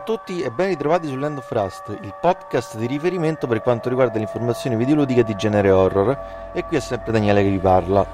[0.00, 3.90] A tutti e ben ritrovati su Land of Rust, il podcast di riferimento per quanto
[3.90, 8.06] riguarda le informazioni videoludiche di genere horror, e qui è sempre Daniele che vi parla.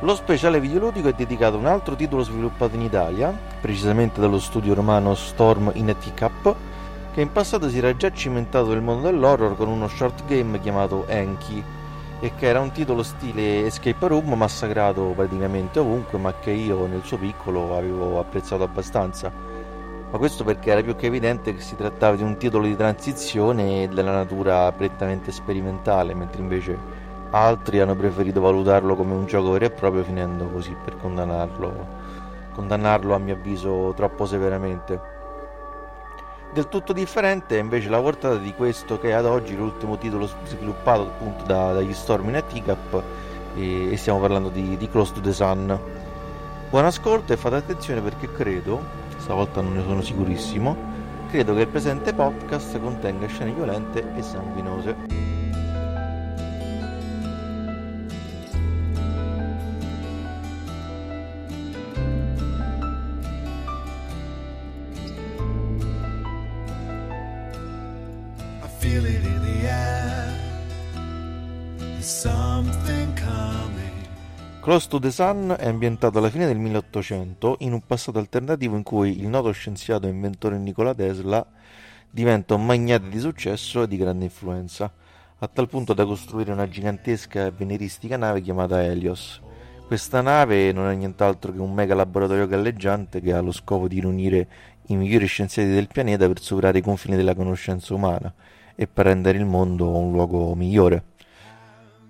[0.00, 4.74] Lo speciale videoludico è dedicato a un altro titolo sviluppato in Italia, precisamente dallo studio
[4.74, 6.56] romano Storm in a Teacup,
[7.14, 11.06] che in passato si era già cimentato nel mondo dell'horror con uno short game chiamato
[11.06, 11.62] Enki,
[12.18, 17.04] e che era un titolo stile escape room massacrato praticamente ovunque, ma che io nel
[17.04, 19.53] suo piccolo avevo apprezzato abbastanza
[20.14, 23.88] ma questo perché era più che evidente che si trattava di un titolo di transizione
[23.88, 26.78] della natura prettamente sperimentale, mentre invece
[27.30, 31.86] altri hanno preferito valutarlo come un gioco vero e proprio finendo così per condannarlo,
[32.52, 35.00] condannarlo a mio avviso troppo severamente.
[36.52, 40.30] Del tutto differente è invece la portata di questo che è ad oggi l'ultimo titolo
[40.44, 43.02] sviluppato appunto da, dagli Storm in Teacup
[43.56, 45.76] e, e stiamo parlando di, di Close to the Sun.
[46.70, 50.76] Buon ascolto e fate attenzione perché credo stavolta non ne sono sicurissimo,
[51.30, 55.33] credo che il presente podcast contenga scene violente e sanguinose.
[74.64, 78.82] Close to the Sun è ambientato alla fine del 1800 in un passato alternativo in
[78.82, 81.46] cui il noto scienziato e inventore Nikola Tesla
[82.08, 84.90] diventa un magnate di successo e di grande influenza,
[85.36, 89.38] a tal punto da costruire una gigantesca e veneristica nave chiamata Helios.
[89.86, 94.00] Questa nave non è nient'altro che un mega laboratorio galleggiante che ha lo scopo di
[94.00, 94.48] riunire
[94.86, 98.32] i migliori scienziati del pianeta per superare i confini della conoscenza umana
[98.74, 101.12] e per rendere il mondo un luogo migliore.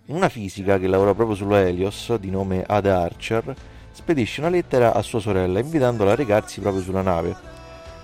[0.06, 3.55] Una fisica che lavora proprio sulla Helios, di nome Ada Archer,
[3.91, 7.35] spedisce una lettera a sua sorella invitandola a recarsi proprio sulla nave.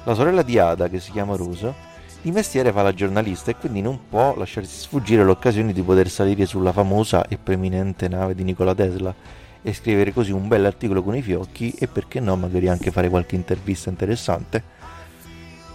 [0.05, 1.75] La sorella di Ada, che si chiama Rose,
[2.23, 6.47] di mestiere fa la giornalista e quindi non può lasciarsi sfuggire l'occasione di poter salire
[6.47, 9.15] sulla famosa e preeminente nave di Nikola Tesla
[9.61, 13.11] e scrivere così un bel articolo con i fiocchi e perché no magari anche fare
[13.11, 14.63] qualche intervista interessante.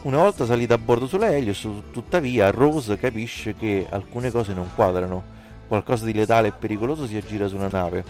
[0.01, 5.34] Una volta salita a bordo sulla Helios, tuttavia, Rose capisce che alcune cose non quadrano
[5.67, 8.03] qualcosa di letale e pericoloso si aggira su una nave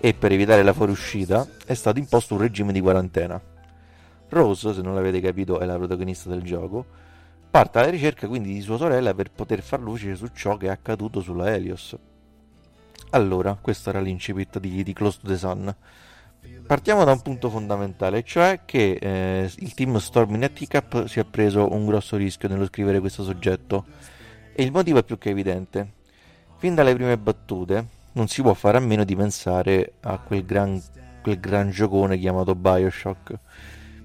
[0.00, 3.40] e per evitare la fuoriuscita è stato imposto un regime di quarantena.
[4.28, 6.84] Rose, se non l'avete capito, è la protagonista del gioco,
[7.50, 10.70] parte alla ricerca quindi di sua sorella per poter far luce su ciò che è
[10.70, 11.96] accaduto sulla Helios.
[13.10, 15.74] Allora, questo era l'incipit di, di Close to the Sun.
[16.66, 21.24] Partiamo da un punto fondamentale, cioè che eh, il team Storm in Teacup si è
[21.24, 23.84] preso un grosso rischio nello scrivere questo soggetto
[24.52, 25.95] e il motivo è più che evidente.
[26.58, 30.82] Fin dalle prime battute non si può fare a meno di pensare a quel gran,
[31.20, 33.38] quel gran giocone chiamato Bioshock,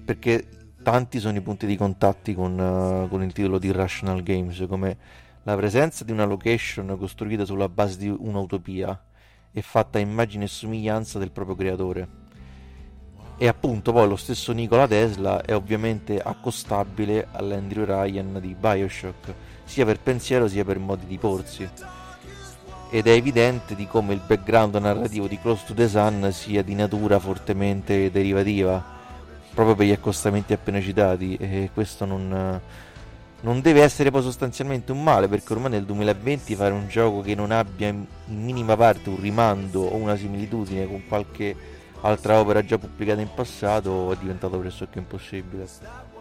[0.04, 0.46] perché
[0.82, 4.96] tanti sono i punti di contatti con, uh, con il titolo di Rational Games, come
[5.44, 9.02] la presenza di una location costruita sulla base di un'utopia
[9.50, 12.08] e fatta a immagine e somiglianza del proprio creatore.
[13.38, 19.32] E appunto poi lo stesso Nikola Tesla è ovviamente accostabile all'Andrew Ryan di Bioshock,
[19.64, 21.66] sia per pensiero sia per modi di porsi
[22.94, 26.74] ed è evidente di come il background narrativo di Close to the Sun sia di
[26.74, 28.84] natura fortemente derivativa,
[29.54, 32.60] proprio per gli accostamenti appena citati, e questo non,
[33.40, 37.34] non deve essere poi sostanzialmente un male, perché ormai nel 2020 fare un gioco che
[37.34, 41.56] non abbia in minima parte un rimando o una similitudine con qualche
[42.02, 46.11] altra opera già pubblicata in passato è diventato pressoché impossibile.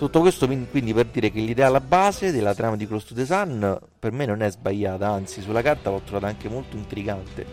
[0.00, 3.26] Tutto questo quindi per dire che l'idea alla base della trama di Close to the
[3.26, 7.44] Sun per me non è sbagliata, anzi sulla carta l'ho trovata anche molto intrigante.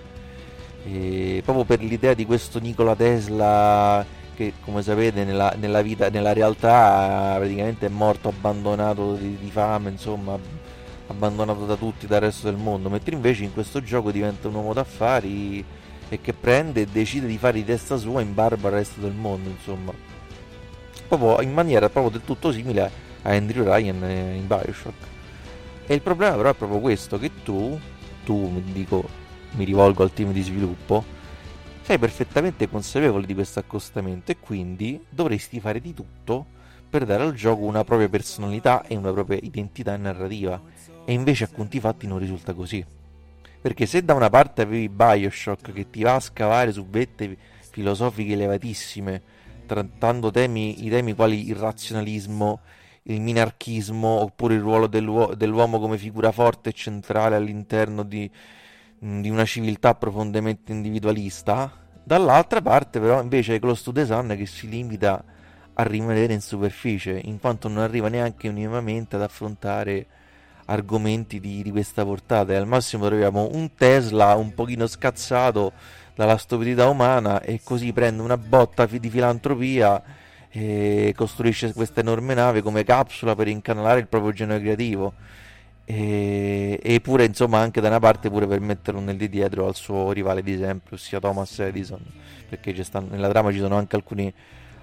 [0.85, 6.31] E proprio per l'idea di questo Nikola Tesla che come sapete nella, nella, vita, nella
[6.31, 10.39] realtà praticamente è morto abbandonato di, di fame, insomma
[11.07, 14.71] abbandonato da tutti, dal resto del mondo, mentre invece in questo gioco diventa un uomo
[14.71, 15.65] d'affari
[16.07, 19.11] e che prende e decide di fare di testa sua in barba al resto del
[19.11, 20.06] mondo, insomma
[21.07, 22.81] proprio in maniera proprio del tutto simile
[23.21, 24.04] a Andrew Ryan
[24.36, 25.15] in Bioshock.
[25.86, 27.80] E il problema però è proprio questo, che tu,
[28.25, 29.07] tu dico,
[29.51, 31.04] mi rivolgo al team di sviluppo,
[31.81, 36.45] sei perfettamente consapevole di questo accostamento e quindi dovresti fare di tutto
[36.89, 40.62] per dare al gioco una propria personalità e una propria identità narrativa.
[41.06, 42.86] E invece a conti fatti non risulta così.
[43.62, 47.38] Perché se da una parte avevi Bioshock che ti va a scavare su vette
[47.71, 49.21] filosofiche elevatissime,
[49.67, 52.61] trattando temi, i temi quali il razionalismo,
[53.03, 58.29] il minarchismo oppure il ruolo dell'uo- dell'uomo come figura forte e centrale all'interno di,
[58.97, 61.71] di, una civiltà profondamente individualista.
[62.03, 65.23] Dall'altra parte però invece è Close to the Sun che si limita
[65.73, 70.07] a rimanere in superficie, in quanto non arriva neanche minimamente ad affrontare
[70.65, 72.53] argomenti di, di questa portata.
[72.53, 75.73] E al massimo troviamo un Tesla un pochino scazzato
[76.17, 80.01] dalla stupidità umana e così prende una botta di filantropia
[80.49, 85.13] e costruisce questa enorme nave come capsula per incanalare il proprio genio creativo.
[85.85, 90.11] E, pure insomma anche da una parte pure per metterlo nel di dietro al suo
[90.11, 92.01] rivale di sempre ossia Thomas Edison
[92.49, 94.33] perché stanno, nella trama ci sono anche alcuni,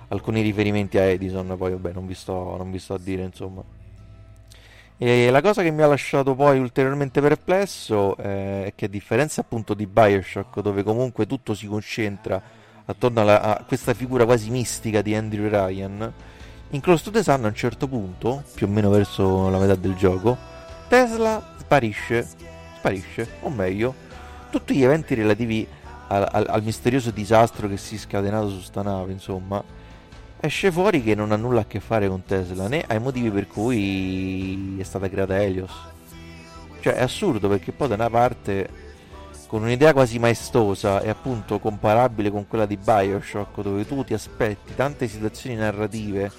[0.09, 3.63] alcuni, riferimenti a Edison poi vabbè non vi sto, non vi sto a dire insomma
[4.97, 9.41] e la cosa che mi ha lasciato poi ulteriormente perplesso eh, è che a differenza
[9.41, 12.41] appunto di Bioshock dove comunque tutto si concentra
[12.85, 16.13] attorno alla, a questa figura quasi mistica di Andrew Ryan
[16.71, 19.75] in Close to the Sun a un certo punto più o meno verso la metà
[19.75, 20.53] del gioco
[20.89, 22.27] Tesla sparisce,
[22.77, 23.95] sparisce, o meglio,
[24.51, 25.67] tutti gli eventi relativi
[26.09, 29.63] al, al, al, misterioso disastro che si è scatenato su sta nave, insomma,
[30.47, 33.47] esce fuori che non ha nulla a che fare con Tesla, né ai motivi per
[33.47, 35.73] cui è stata creata Helios.
[36.81, 38.69] Cioè è assurdo perché poi da una parte,
[39.47, 44.75] con un'idea quasi maestosa e appunto comparabile con quella di Bioshock, dove tu ti aspetti
[44.75, 46.31] tante situazioni narrative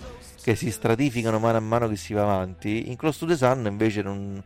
[0.42, 2.90] che si stratificano mano a mano che si va avanti.
[2.90, 4.40] In Close to the Sun invece non,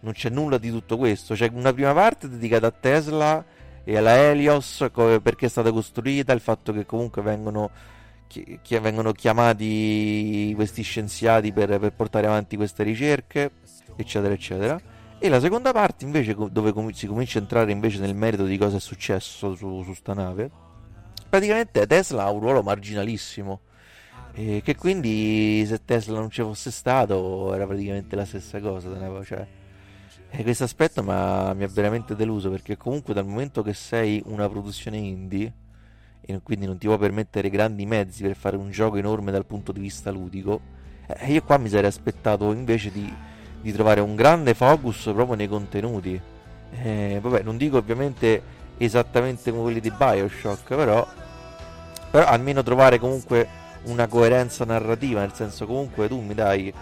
[0.00, 1.34] non c'è nulla di tutto questo.
[1.34, 3.44] C'è una prima parte dedicata a Tesla
[3.84, 4.84] e alla Helios
[5.22, 7.70] perché è stata costruita, il fatto che comunque vengono,
[8.26, 13.50] chi, chi vengono chiamati questi scienziati per, per, portare avanti queste ricerche,
[13.96, 14.80] eccetera, eccetera.
[15.18, 18.58] E la seconda parte invece dove com- si comincia a entrare invece nel merito di
[18.58, 20.50] cosa è successo su, su sta nave.
[21.28, 23.60] Praticamente Tesla ha un ruolo marginalissimo
[24.32, 28.90] e che quindi se Tesla non ci fosse stato era praticamente la stessa cosa.
[29.24, 29.46] Cioè,
[30.28, 34.98] e questo aspetto mi ha veramente deluso perché comunque dal momento che sei una produzione
[34.98, 35.52] indie
[36.26, 39.70] e quindi non ti puoi permettere grandi mezzi per fare un gioco enorme dal punto
[39.70, 40.60] di vista ludico,
[41.06, 43.12] eh, io qua mi sarei aspettato invece di,
[43.60, 46.20] di, trovare un grande focus proprio nei contenuti.
[46.82, 48.42] Eh, vabbè, non dico ovviamente
[48.76, 51.06] esattamente come quelli di Bioshock, però,
[52.10, 53.46] però almeno trovare comunque
[53.84, 56.72] una coerenza narrativa, nel senso comunque tu mi dai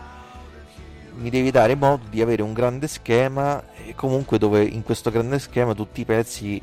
[1.16, 5.38] mi devi dare modo di avere un grande schema e comunque dove in questo grande
[5.38, 6.60] schema tutti i pezzi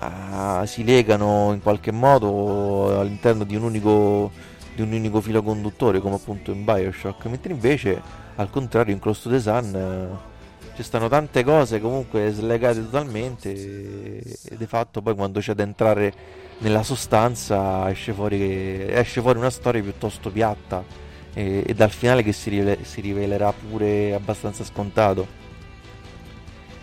[0.00, 4.30] uh, si legano in qualche modo all'interno di un unico
[4.74, 8.02] di un unico filo conduttore come appunto in Bioshock mentre invece
[8.36, 13.52] al contrario in Close to the Sun uh, ci stanno tante cose comunque slegate totalmente
[13.52, 16.12] e di fatto poi quando c'è da entrare
[16.58, 20.84] nella sostanza esce fuori, esce fuori una storia piuttosto piatta
[21.32, 25.42] e, e dal finale che si, rivele, si, rivelerà pure abbastanza scontato.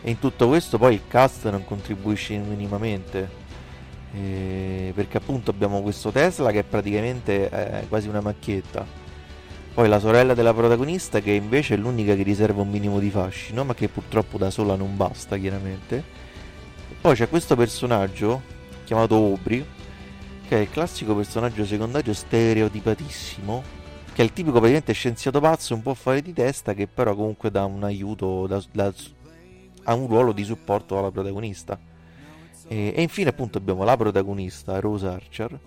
[0.03, 3.39] E in tutto questo poi il cast non contribuisce minimamente.
[4.13, 8.85] Eh, perché appunto abbiamo questo Tesla che è praticamente eh, quasi una macchietta.
[9.73, 13.63] Poi la sorella della protagonista che invece è l'unica che riserva un minimo di fascino,
[13.63, 16.03] ma che purtroppo da sola non basta, chiaramente.
[16.99, 18.41] Poi c'è questo personaggio
[18.83, 19.65] chiamato Aubrey,
[20.45, 23.63] che è il classico personaggio secondario stereotipatissimo,
[24.13, 27.49] che è il tipico praticamente scienziato pazzo un po' fuori di testa, che però comunque
[27.49, 28.93] dà un aiuto, da, da,
[29.83, 31.79] ha un ruolo di supporto alla protagonista.
[32.67, 35.59] E, e infine appunto abbiamo la protagonista, Rose Archer,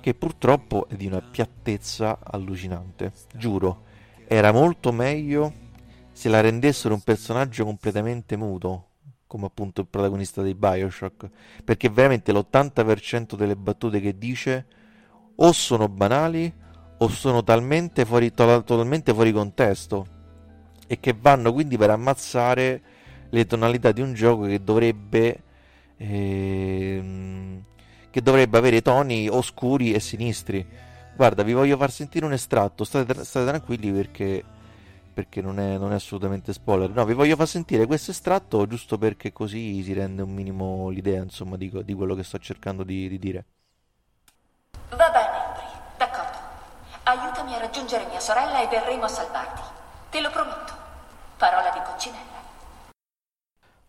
[0.00, 3.12] che purtroppo è di una piattezza allucinante.
[3.34, 3.84] Giuro,
[4.26, 5.52] era molto meglio
[6.12, 8.86] se la rendessero un personaggio completamente muto,
[9.26, 11.28] come appunto il protagonista di Bioshock,
[11.64, 14.66] perché veramente l'80% delle battute che dice
[15.36, 16.52] o sono banali
[16.98, 20.06] o sono talmente fuori, to- totalmente fuori contesto
[20.86, 22.82] e che vanno quindi per ammazzare
[23.30, 25.42] le tonalità di un gioco che dovrebbe
[25.96, 27.62] ehm,
[28.10, 30.66] che dovrebbe avere toni oscuri e sinistri.
[31.14, 34.44] Guarda, vi voglio far sentire un estratto, state, state tranquilli perché
[35.18, 36.90] perché non è, non è, assolutamente spoiler.
[36.90, 41.20] No, vi voglio far sentire questo estratto giusto perché così si rende un minimo l'idea,
[41.20, 43.44] insomma, di, di quello che sto cercando di, di dire.
[44.90, 45.62] Va bene, Ambri,
[45.96, 46.38] d'accordo.
[47.02, 49.62] Aiutami a raggiungere mia sorella e verremo a salvarti.
[50.10, 50.72] Te lo prometto.
[51.36, 52.37] Parola di coccinella.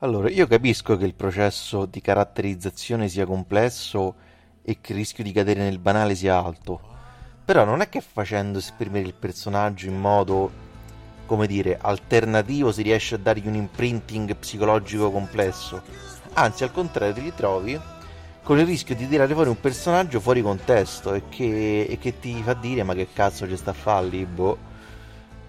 [0.02, 4.16] Allora, io capisco che il processo di caratterizzazione sia complesso
[4.64, 6.80] e che il rischio di cadere nel banale sia alto.
[7.44, 10.68] Però non è che facendo esprimere il personaggio in modo
[11.26, 15.82] come dire, alternativo si riesce a dargli un imprinting psicologico complesso.
[16.34, 17.78] Anzi, al contrario, ti ritrovi
[18.42, 22.42] con il rischio di tirare fuori un personaggio fuori contesto e che, e che ti
[22.42, 24.69] fa dire ma che cazzo ci sta a fare lì, boh.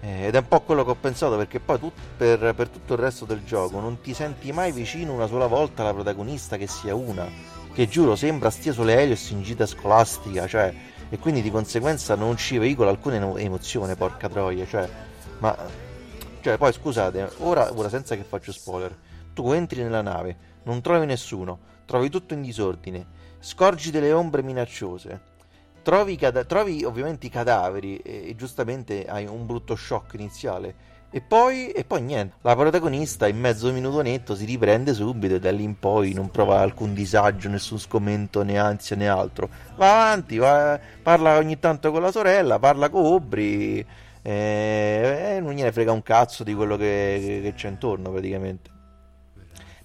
[0.01, 2.93] Eh, ed è un po' quello che ho pensato perché poi tu, per, per, tutto
[2.93, 6.67] il resto del gioco non ti senti mai vicino una sola volta alla protagonista che
[6.67, 7.27] sia una.
[7.73, 10.73] Che giuro sembra stia sulle Helios in gita scolastica, cioè
[11.13, 14.89] e quindi di conseguenza non ci veicola alcuna emozione, porca troia, cioè,
[15.39, 15.53] ma,
[16.39, 18.97] cioè, poi scusate, ora, ora senza che faccio spoiler,
[19.33, 23.05] tu entri nella nave, non trovi nessuno, trovi tutto in disordine,
[23.39, 25.19] scorgi delle ombre minacciose,
[25.81, 30.75] trovi, trovi ovviamente i cadaveri e, e giustamente hai un brutto shock iniziale,
[31.13, 35.39] e poi, e poi, niente, la protagonista in mezzo minuto netto si riprende subito e
[35.41, 39.49] da lì in poi non prova alcun disagio, nessun scomento, né ansia né altro.
[39.75, 43.85] Va avanti, va, parla ogni tanto con la sorella, parla con Obri
[44.21, 48.80] e, e non gliene frega un cazzo di quello che, che, che c'è intorno praticamente.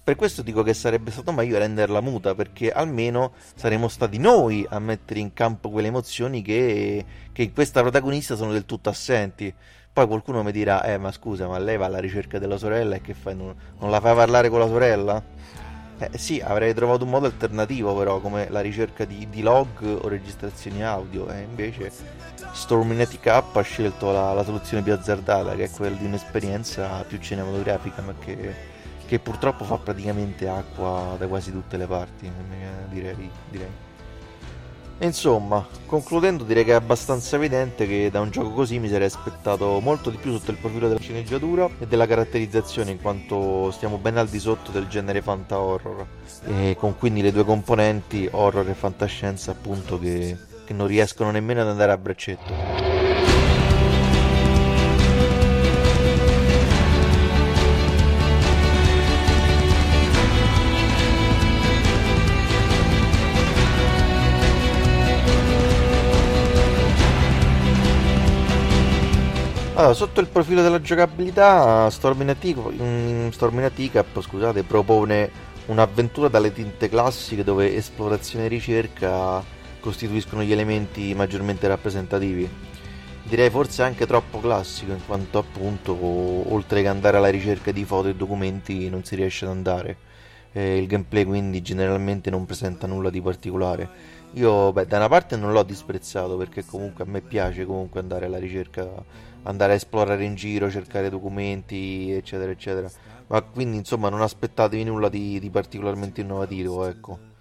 [0.07, 4.79] Per questo dico che sarebbe stato meglio renderla muta, perché almeno saremmo stati noi a
[4.79, 9.53] mettere in campo quelle emozioni che, che in questa protagonista sono del tutto assenti.
[9.91, 13.01] Poi qualcuno mi dirà, eh ma scusa, ma lei va alla ricerca della sorella e
[13.01, 13.35] che fai?
[13.35, 15.21] Non, non la fai parlare con la sorella?
[15.97, 20.07] Eh sì, avrei trovato un modo alternativo però, come la ricerca di, di log o
[20.07, 21.91] registrazioni audio, e invece
[22.53, 27.17] Storminatic Up ha scelto la, la, soluzione più azzardata, che è quella di un'esperienza più
[27.19, 28.75] cinematografica, ma che,
[29.07, 32.29] che purtroppo fa praticamente acqua da quasi tutte le parti,
[32.89, 33.29] direi.
[33.49, 33.85] direi.
[34.99, 39.79] Insomma, concludendo direi che è abbastanza evidente che da un gioco così mi sarei aspettato
[39.79, 44.17] molto di più sotto il profilo della sceneggiatura e della caratterizzazione in quanto stiamo ben
[44.17, 46.03] al di sotto del genere fanta horror
[46.47, 50.35] e con quindi le due componenti horror e fantascienza appunto che,
[50.65, 52.96] che non riescono nemmeno ad andare a braccetto.
[69.77, 72.57] Allora, sotto il profilo della giocabilità, Storminatic,
[73.29, 75.29] Storminatic scusate, propone
[75.67, 79.43] un'avventura dalle tinte classiche dove esplorazione e ricerca
[79.79, 82.49] costituiscono gli elementi maggiormente rappresentativi.
[83.21, 88.07] Direi forse anche troppo classico, in quanto appunto, oltre che andare alla ricerca di foto
[88.07, 89.97] e documenti, non si riesce ad andare.
[90.53, 94.15] Eh, il gameplay quindi generalmente non presenta nulla di particolare.
[94.33, 98.25] Io, beh, da una parte non l'ho disprezzato perché comunque a me piace comunque andare
[98.25, 98.89] alla ricerca
[99.47, 102.89] andare a esplorare in giro, cercare documenti, eccetera, eccetera.
[103.27, 107.35] Ma quindi, insomma, non aspettatevi nulla di, di particolarmente innovativo, ecco.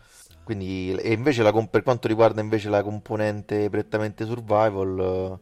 [0.44, 5.38] Quindi, e invece la, per quanto riguarda invece la componente prettamente survival,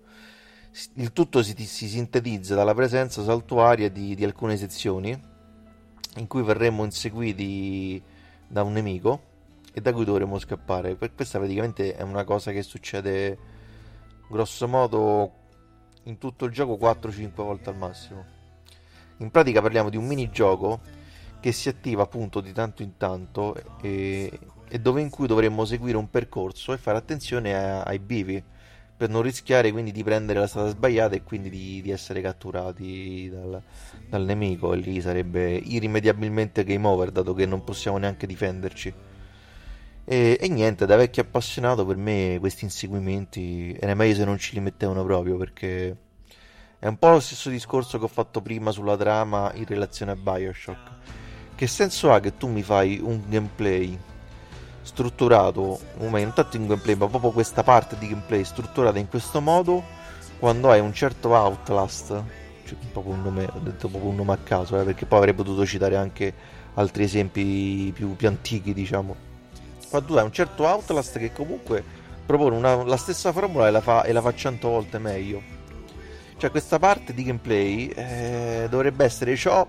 [0.94, 5.32] il tutto si, si sintetizza dalla presenza saltuaria di, di alcune sezioni
[6.16, 8.02] in cui verremo inseguiti
[8.48, 9.32] da un nemico
[9.72, 10.96] e da cui dovremo scappare.
[10.96, 13.36] Questa praticamente è una cosa che succede
[14.28, 15.43] grosso modo
[16.04, 18.24] in tutto il gioco 4-5 volte al massimo.
[19.18, 20.80] In pratica parliamo di un minigioco
[21.40, 25.96] che si attiva appunto di tanto in tanto e, e dove in cui dovremmo seguire
[25.96, 28.42] un percorso e fare attenzione a, ai bivi
[28.96, 33.28] per non rischiare quindi di prendere la strada sbagliata e quindi di, di essere catturati
[33.28, 33.60] dal,
[34.08, 38.94] dal, nemico e lì sarebbe irrimediabilmente game over dato che non possiamo neanche difenderci
[40.06, 44.52] e, e, niente, da vecchio appassionato per me questi inseguimenti era meglio se non ci
[44.52, 45.96] li mettevano proprio perché
[46.78, 50.16] è un po' lo stesso discorso che ho fatto prima sulla trama in relazione a
[50.16, 50.90] Bioshock.
[51.54, 53.98] Che senso ha che tu mi fai un gameplay
[54.82, 59.40] strutturato, meglio, non tanto in gameplay, ma proprio questa parte di gameplay strutturata in questo
[59.40, 59.82] modo
[60.38, 62.08] quando hai un certo Outlast,
[62.64, 65.32] cioè proprio un nome, ho detto proprio un nome a caso, eh, perché poi avrei
[65.32, 66.34] potuto citare anche
[66.74, 69.32] altri esempi più, più antichi, diciamo
[69.94, 71.84] quando tu hai un certo Outlast che comunque
[72.26, 75.40] propone una, la stessa formula e la, fa, e la fa 100 volte meglio.
[76.36, 79.66] Cioè questa parte di gameplay eh, dovrebbe essere ciò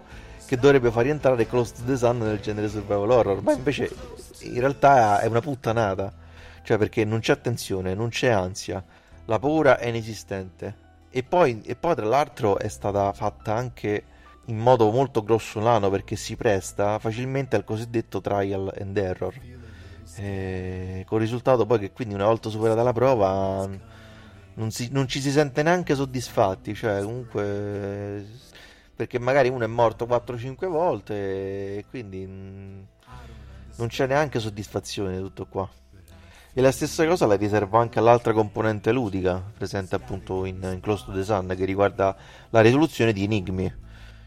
[0.47, 3.91] che dovrebbe far rientrare Close to the Sun nel genere survival horror, ma invece
[4.39, 6.11] in realtà è una puttanata.
[6.63, 8.83] Cioè perché non c'è tensione, non c'è ansia,
[9.25, 10.83] la paura è inesistente.
[11.11, 14.03] E poi, e poi tra l'altro è stata fatta anche
[14.45, 19.33] in modo molto grossolano perché si presta facilmente al cosiddetto trial and error
[20.15, 23.67] e con il risultato poi che quindi una volta superata la prova
[24.55, 28.25] non, si, non ci si sente neanche soddisfatti, cioè comunque
[28.95, 31.13] perché magari uno è morto 4-5 volte
[31.77, 35.69] e quindi non c'è neanche soddisfazione di tutto qua.
[36.57, 41.03] E la stessa cosa la riservo anche all'altra componente ludica presente appunto in, in Close
[41.03, 42.15] to the Sun che riguarda
[42.51, 43.83] la risoluzione di enigmi.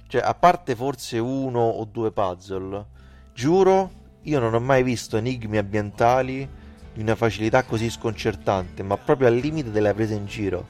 [0.06, 2.84] Cioè, a parte forse uno o due puzzle,
[3.32, 3.90] giuro
[4.28, 6.48] io non ho mai visto enigmi ambientali
[6.92, 10.66] di una facilità così sconcertante, ma proprio al limite della presa in giro.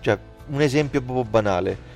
[0.00, 1.90] Cioè, un esempio proprio banale.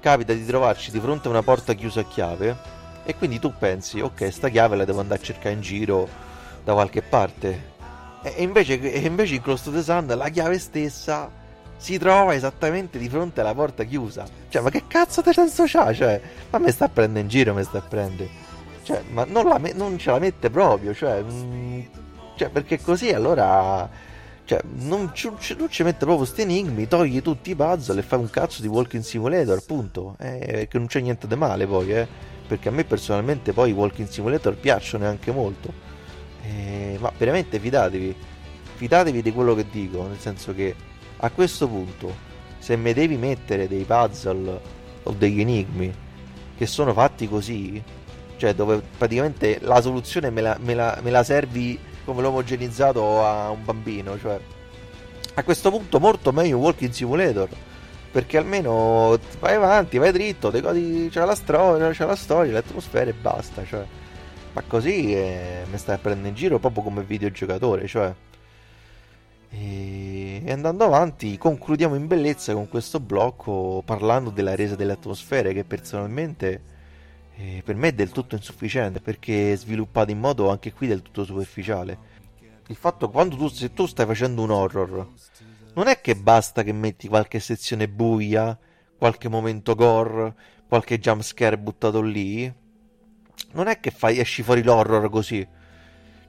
[0.00, 2.56] Capita di trovarci di fronte a una porta chiusa a chiave
[3.04, 6.08] e quindi tu pensi, ok, sta chiave la devo andare a cercare in giro
[6.64, 7.74] da qualche parte.
[8.22, 11.30] E invece, e invece in Close to the Sun la chiave stessa
[11.76, 14.26] si trova esattamente di fronte alla porta chiusa.
[14.48, 15.92] Cioè, ma che cazzo di senso c'ha?
[15.92, 18.28] Cioè, ma me sta a prendere in giro, me sta a prendere.
[18.86, 21.80] Cioè, ma non, la, non ce la mette proprio, cioè, mh, mm,
[22.36, 23.90] cioè perché così allora
[24.44, 28.20] cioè, non ci, non ci mette proprio sti enigmi, togli tutti i puzzle e fai
[28.20, 30.14] un cazzo di walking simulator, appunto.
[30.20, 32.06] Eh, che non c'è niente di male poi, eh.
[32.46, 35.72] Perché a me personalmente poi i walking simulator piacciono anche molto.
[36.44, 38.14] Eh, ma veramente fidatevi.
[38.76, 40.76] Fidatevi di quello che dico, nel senso che
[41.16, 42.14] a questo punto,
[42.58, 44.60] se mi devi mettere dei puzzle
[45.02, 45.92] o degli enigmi
[46.56, 47.82] che sono fatti così,
[48.36, 53.50] cioè dove praticamente la soluzione me la, me la, me la servi come l'omogenizzato a
[53.50, 54.38] un bambino, cioè.
[55.34, 57.48] A questo punto molto meglio walking simulator
[58.10, 63.12] perché almeno vai avanti, vai dritto, godi, c'è la storia, c'è la storia, l'atmosfera e
[63.12, 63.84] basta, cioè.
[64.54, 68.14] Ma così eh, mi stai a prendere in giro proprio come videogiocatore, cioè.
[69.50, 75.64] E andando avanti concludiamo in bellezza con questo blocco parlando della resa delle atmosfere che
[75.64, 76.60] personalmente
[77.38, 81.02] eh, per me è del tutto insufficiente perché è sviluppato in modo anche qui del
[81.02, 82.14] tutto superficiale.
[82.68, 85.06] Il fatto quando tu, se tu stai facendo un horror,
[85.74, 88.58] non è che basta che metti qualche sezione buia,
[88.96, 90.34] qualche momento gore,
[90.66, 92.52] qualche jumpscare buttato lì.
[93.52, 95.46] Non è che fai, esci fuori l'horror così.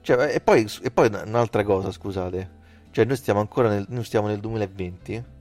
[0.02, 2.56] Cioè, e, poi, e poi un'altra cosa, scusate.
[2.92, 5.36] Cioè, noi stiamo ancora nel, noi stiamo nel 2020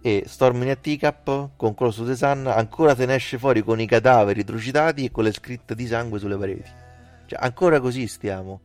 [0.00, 3.80] e Storming a Teacup con Close to the Sun ancora te ne esce fuori con
[3.80, 6.70] i cadaveri trucidati e con le scritte di sangue sulle pareti.
[7.26, 8.60] Cioè, ancora così stiamo.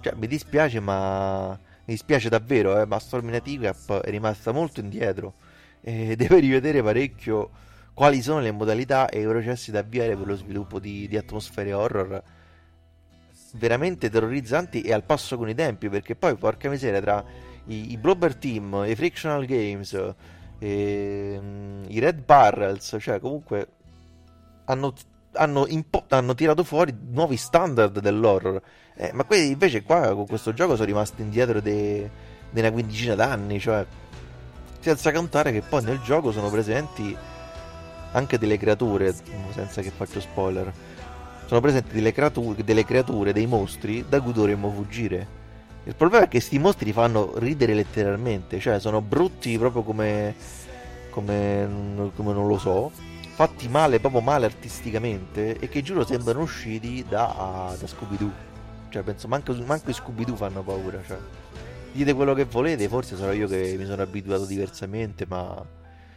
[0.00, 4.80] Cioè, mi dispiace, ma mi dispiace davvero, eh, ma Storming a Teacup è rimasta molto
[4.80, 5.34] indietro
[5.80, 7.50] e deve rivedere parecchio
[7.92, 11.72] quali sono le modalità e i processi da avviare per lo sviluppo di, di atmosfere
[11.72, 12.22] horror
[13.54, 17.22] veramente terrorizzanti e al passo con i tempi, perché poi, porca miseria, tra
[17.66, 20.14] i, i Blobber Team, i Frictional Games
[20.62, 23.66] e, um, i Red Barrels, cioè comunque
[24.66, 24.94] hanno,
[25.32, 28.62] hanno, impo- hanno tirato fuori nuovi standard dell'horror.
[28.94, 32.08] Eh, ma quelli invece qua con questo gioco sono rimasti indietro di
[32.52, 33.84] una quindicina d'anni, cioè
[34.78, 37.16] senza contare che poi nel gioco sono presenti
[38.12, 39.12] anche delle creature,
[39.50, 40.72] senza che faccio spoiler,
[41.46, 45.40] sono presenti delle creature, delle creature dei mostri da cui dovremmo fuggire.
[45.84, 50.32] Il problema è che questi mostri fanno ridere letteralmente, cioè sono brutti proprio come,
[51.10, 52.92] come, come non lo so,
[53.34, 58.30] fatti male, proprio male artisticamente e che giuro sembrano usciti da, da Scooby-Doo.
[58.90, 61.18] Cioè penso manco, manco i Scooby-Doo fanno paura, cioè.
[61.90, 65.60] Dite quello che volete, forse sarò io che mi sono abituato diversamente, ma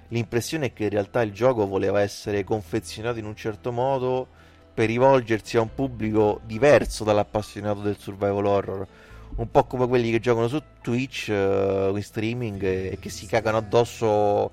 [0.10, 4.28] l'impressione è che in realtà il gioco voleva essere confezionato in un certo modo
[4.76, 8.88] per rivolgersi a un pubblico diverso dall'appassionato del survival horror
[9.36, 13.26] un po' come quelli che giocano su Twitch uh, in streaming e, e, che si
[13.26, 14.52] cagano addosso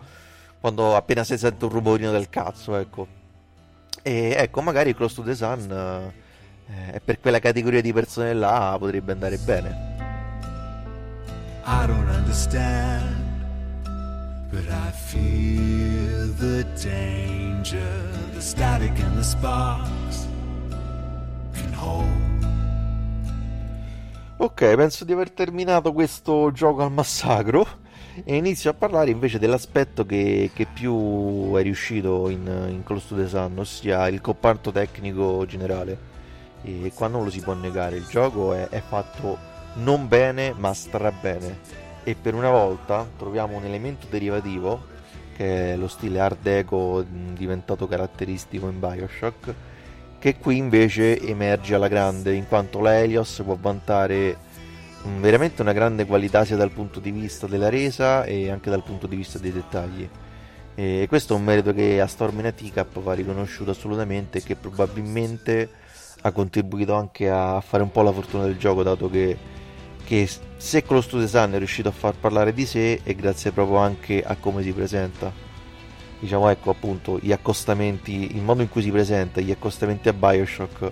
[0.61, 3.07] quando appena si sente un rumorino del cazzo, ecco.
[4.03, 6.12] E ecco, magari Close to the Sun uh,
[6.90, 9.90] è per quella categoria di persone là potrebbe andare bene.
[11.64, 13.45] I don't understand,
[14.51, 20.27] but I feel the danger, the static and the sparks
[21.55, 22.32] can hold
[24.43, 27.65] Ok, penso di aver terminato questo gioco al massacro
[28.25, 33.15] e inizio a parlare invece dell'aspetto che, che più è riuscito in, in Close to
[33.15, 35.97] the Sun, ossia il comparto tecnico generale.
[36.63, 39.39] E qua non lo si può negare, il gioco è, è fatto
[39.75, 41.61] non bene ma strabene
[42.03, 44.87] e per una volta troviamo un elemento derivativo
[45.37, 49.55] che è lo stile art deco diventato caratteristico in Bioshock
[50.23, 54.37] che qui invece emerge alla grande, in quanto la Helios può vantare
[55.05, 58.85] mm, veramente una grande qualità sia dal punto di vista della resa e anche dal
[58.85, 60.09] punto di vista dei dettagli.
[60.77, 65.69] E questo è un merito che a Storm Teacup va riconosciuto assolutamente e che probabilmente
[66.21, 69.37] ha contribuito anche a fare un po' la fortuna del gioco, dato che,
[70.05, 73.51] che se Close to the Sun è riuscito a far parlare di sé è grazie
[73.51, 75.51] proprio anche a come si presenta
[76.23, 80.91] diciamo ecco appunto gli accostamenti, il modo in cui si presenta, gli accostamenti a Bioshock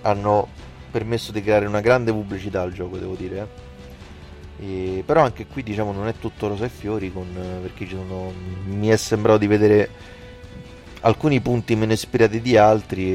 [0.00, 0.48] hanno
[0.90, 3.48] permesso di creare una grande pubblicità al gioco, devo dire.
[4.58, 4.96] Eh.
[4.98, 7.26] E, però anche qui diciamo non è tutto rosa e fiori con,
[7.60, 8.32] perché sono,
[8.64, 9.90] mi è sembrato di vedere
[11.00, 13.10] alcuni punti meno ispirati di altri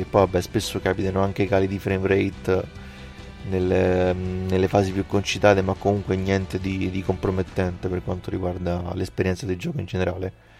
[0.00, 2.64] e poi vabbè spesso capitano anche cali di frame rate
[3.50, 9.44] nelle, nelle fasi più concitate ma comunque niente di, di compromettente per quanto riguarda l'esperienza
[9.44, 10.51] del gioco in generale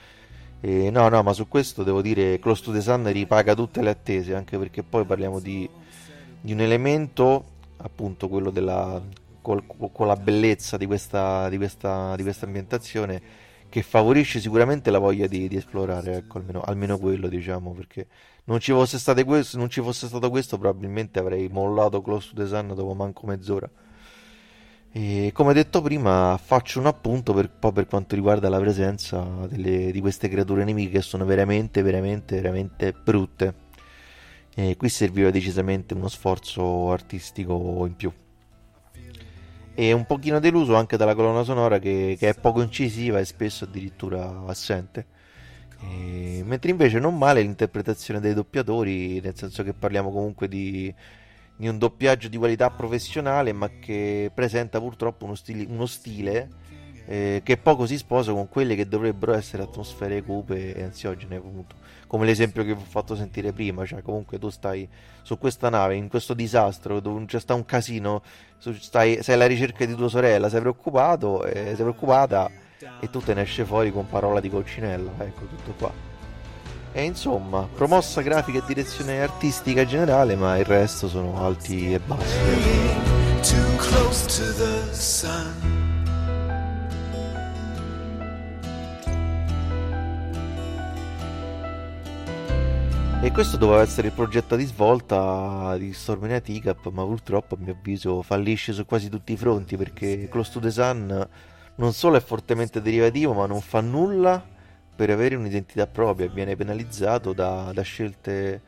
[0.65, 3.91] e no, no, ma su questo devo dire Close to the Sun ripaga tutte le
[3.91, 5.69] attese, anche perché poi parliamo di,
[6.41, 7.45] di un elemento,
[7.79, 9.03] appunto quello della,
[9.41, 13.21] col, con la bellezza di questa, di, questa, di questa, ambientazione
[13.69, 18.07] che favorisce sicuramente la voglia di, di esplorare, ecco, almeno, almeno, quello diciamo, perché
[18.45, 22.47] non ci, fosse questo, non ci fosse stato questo probabilmente avrei mollato Close to the
[22.47, 23.69] Sun dopo manco mezz'ora.
[24.95, 30.01] E come detto prima, faccio un appunto per, per quanto riguarda la presenza delle, di
[30.01, 33.55] queste creature nemiche che sono veramente, veramente, veramente brutte.
[34.55, 38.13] E qui serviva decisamente uno sforzo artistico in più.
[39.75, 43.65] E un pochino deluso anche dalla colonna sonora che, che è poco incisiva e spesso
[43.65, 45.07] addirittura assente.
[45.81, 50.95] E, mentre invece non male l'interpretazione dei doppiatori, nel senso che parliamo comunque di
[51.63, 56.49] di un doppiaggio di qualità professionale, ma che presenta purtroppo uno stile, uno stile
[57.07, 61.77] eh, che poco si sposa con quelle che dovrebbero essere atmosfere cupe e ansiogene, appunto.
[62.09, 64.89] Come l'esempio che vi ho fatto sentire prima, cioè comunque tu stai
[65.23, 68.23] su questa nave, in questo disastro, dove c'è sta un casino,
[68.59, 72.51] stai, sei alla ricerca di tua sorella, sei preoccupato, eh, sei preoccupata
[72.99, 76.12] e tu te ne esce fuori con parola di coccinella, ecco tutto qua.
[76.95, 82.37] E insomma, promossa grafica e direzione artistica generale, ma il resto sono alti e bassi.
[93.23, 97.73] E questo doveva essere il progetto di svolta di Stormina Teacup, ma purtroppo a mio
[97.73, 101.29] avviso fallisce su quasi tutti i fronti perché Close to the Sun
[101.77, 104.52] non solo è fortemente derivativo, ma non fa nulla
[104.95, 108.61] per avere un'identità propria viene penalizzato da, da, scelte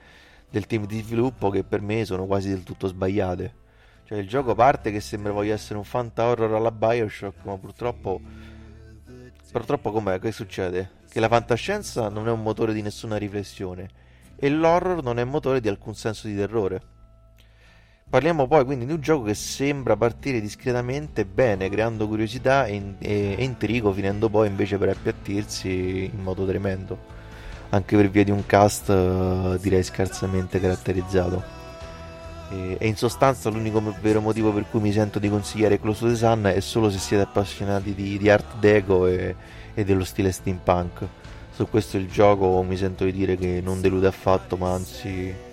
[0.51, 3.63] del team di sviluppo che per me sono quasi del tutto sbagliate.
[4.05, 8.21] Cioè il gioco parte che sembra voglia essere un fanta horror alla Bioshock, ma purtroppo...
[9.51, 10.19] Purtroppo com'è?
[10.19, 10.91] Che succede?
[11.09, 13.89] Che la fantascienza non è un motore di nessuna riflessione
[14.37, 16.94] e l'horror non è motore di alcun senso di terrore.
[18.15, 23.35] Parliamo poi quindi di un gioco che sembra partire discretamente bene, creando curiosità e, e,
[23.37, 26.97] e intrigo, finendo poi invece per appiattirsi in modo tremendo,
[27.71, 31.43] anche per via di un cast uh, direi scarsamente caratterizzato.
[32.53, 36.07] E, e, in sostanza l'unico vero motivo per cui mi sento di consigliare Close to
[36.07, 39.35] the Sun è solo se siete appassionati di, di art deco e,
[39.75, 41.05] e dello stile steampunk.
[41.51, 45.44] Su questo il gioco mi sento di dire che non delude affatto, ma anzi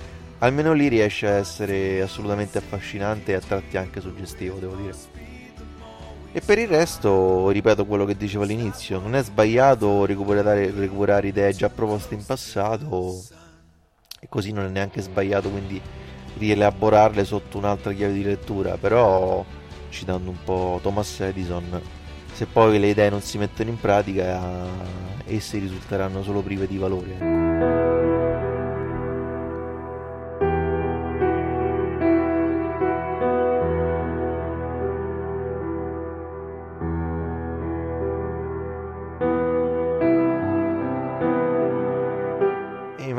[0.41, 4.93] almeno lì riesce a essere assolutamente affascinante e a tratti anche suggestivo, devo dire.
[6.33, 11.53] E per il resto, ripeto quello che dicevo all'inizio, non è sbagliato recuperare, recuperare idee
[11.53, 13.21] già proposte in passato
[14.19, 15.81] e così non è neanche sbagliato quindi
[16.37, 19.43] rielaborarle sotto un'altra chiave di lettura, però
[19.89, 21.81] citando un po' Thomas Edison,
[22.31, 24.39] se poi le idee non si mettono in pratica,
[25.25, 28.20] esse risulteranno solo prive di valore.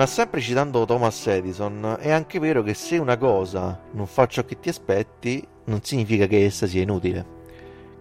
[0.02, 4.44] Ma sempre citando Thomas Edison, è anche vero che se una cosa non fa ciò
[4.44, 7.24] che ti aspetti, non significa che essa sia inutile.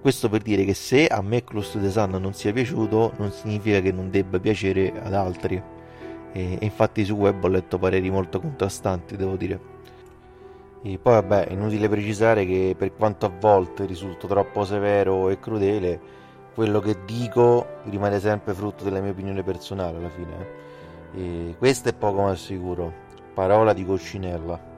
[0.02, 3.32] Questo per dire che se a me Close to the Sun non sia piaciuto, non
[3.32, 5.62] significa che non debba piacere ad altri.
[6.34, 9.60] E, infatti su web ho letto pareri molto contrastanti, devo dire.
[10.82, 15.40] E poi vabbè, è inutile precisare che per quanto a volte risulto troppo severo e
[15.40, 16.00] crudele,
[16.56, 20.40] quello che dico rimane sempre frutto della mia opinione personale alla fine.
[20.40, 20.71] Eh.
[21.14, 22.94] E questo è poco ma sicuro.
[23.34, 24.70] Parola di coccinella.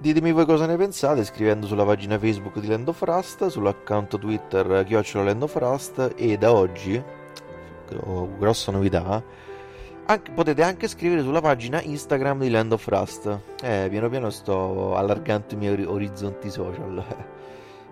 [0.00, 4.84] Ditemi voi cosa ne pensate scrivendo sulla pagina Facebook di Land of Rust, sull'account Twitter
[4.86, 7.02] chiocciola Land of Rust e da oggi,
[8.38, 9.20] grossa novità,
[10.04, 13.40] anche, potete anche scrivere sulla pagina Instagram di Land of Rust.
[13.60, 17.04] Eh, piano piano sto allargando i miei orizzonti social.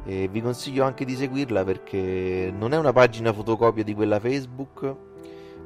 [0.07, 4.95] e vi consiglio anche di seguirla perché non è una pagina fotocopia di quella Facebook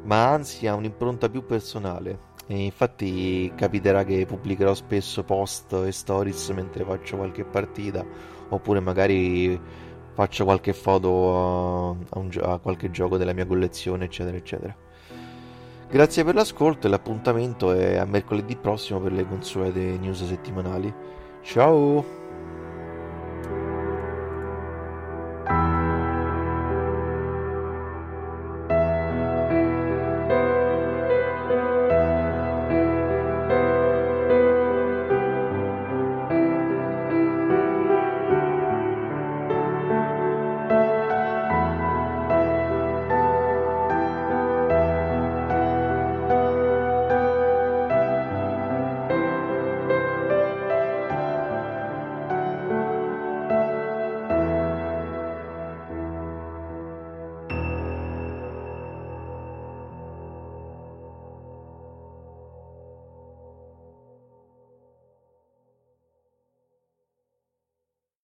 [0.03, 2.29] ma anzi ha un'impronta più personale.
[2.47, 8.05] E infatti capiterà che pubblicherò spesso post e stories mentre faccio qualche partita,
[8.49, 9.61] oppure magari
[10.15, 14.77] faccio qualche foto a, un, a qualche gioco della mia collezione, eccetera, eccetera.
[15.89, 20.93] Grazie per l'ascolto e l'appuntamento è a mercoledì prossimo per le consuete news settimanali.
[21.43, 22.20] Ciao!